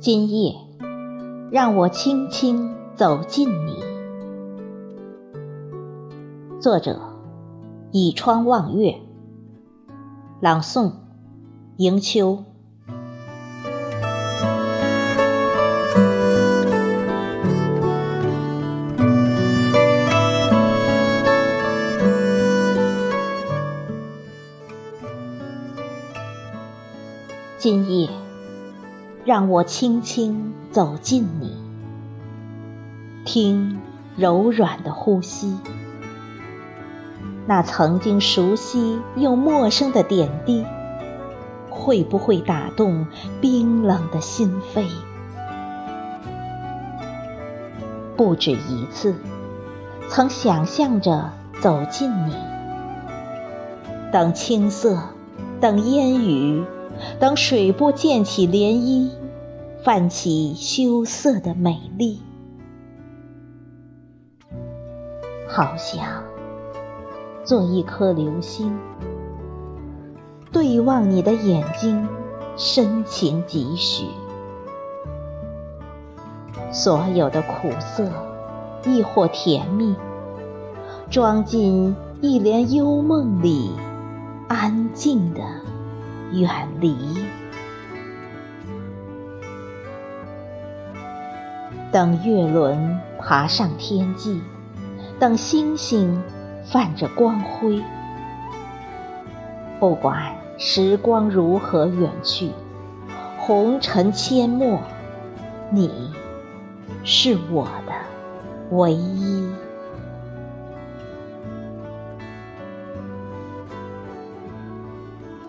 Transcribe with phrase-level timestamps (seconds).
[0.00, 0.54] 今夜，
[1.50, 3.82] 让我轻轻走近你。
[6.60, 7.00] 作者：
[7.90, 8.96] 倚窗望月。
[10.40, 10.92] 朗诵：
[11.78, 12.44] 迎秋。
[27.58, 28.08] 今夜。
[29.24, 31.56] 让我轻轻走近你，
[33.24, 33.80] 听
[34.16, 35.56] 柔软的呼吸，
[37.46, 40.66] 那曾经熟悉又陌生的点滴，
[41.70, 43.06] 会不会打动
[43.40, 44.84] 冰冷的心扉？
[48.14, 49.14] 不止一次，
[50.10, 51.30] 曾想象着
[51.62, 52.34] 走近你，
[54.12, 54.98] 等青色，
[55.62, 56.62] 等烟雨。
[57.18, 59.10] 等水波溅起涟漪，
[59.82, 62.20] 泛起羞涩的美丽，
[65.48, 66.24] 好想
[67.44, 68.76] 做一颗流星，
[70.50, 72.08] 对望你的眼睛，
[72.56, 74.06] 深情几许。
[76.72, 78.10] 所有的苦涩，
[78.84, 79.94] 亦或甜蜜，
[81.08, 83.70] 装进一帘幽梦里，
[84.48, 85.40] 安静的。
[86.34, 86.96] 远离，
[91.92, 94.42] 等月轮爬上天际，
[95.20, 96.20] 等星星
[96.64, 97.80] 泛着光辉。
[99.78, 102.50] 不管时光如何远去，
[103.38, 104.80] 红尘阡陌，
[105.70, 106.12] 你
[107.04, 107.92] 是我的
[108.76, 109.48] 唯一。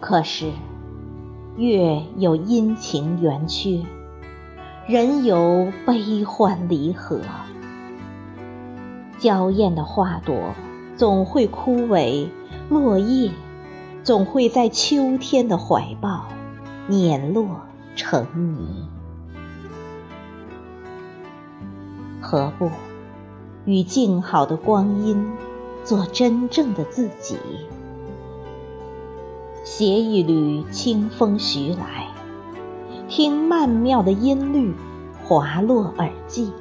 [0.00, 0.52] 可是，
[1.56, 3.82] 月有阴晴圆缺，
[4.86, 7.20] 人有悲欢离合。
[9.18, 10.54] 娇艳的花朵
[10.96, 12.28] 总会枯萎，
[12.68, 13.30] 落叶
[14.04, 16.26] 总会在秋天的怀抱
[16.86, 17.62] 碾落
[17.96, 18.86] 成泥。
[22.20, 22.70] 何不
[23.64, 25.32] 与静好的光阴
[25.84, 27.38] 做真正的自己？
[29.68, 32.06] 携一缕清风徐来，
[33.08, 34.72] 听曼妙的音律
[35.24, 36.52] 滑落耳际。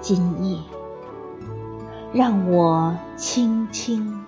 [0.00, 0.60] 今夜，
[2.12, 4.24] 让我轻轻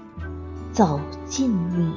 [0.73, 1.93] 走进你。